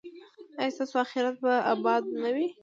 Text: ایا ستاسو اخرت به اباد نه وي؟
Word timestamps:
ایا 0.59 0.73
ستاسو 0.75 0.95
اخرت 1.05 1.35
به 1.43 1.53
اباد 1.73 2.03
نه 2.23 2.29
وي؟ 2.35 2.47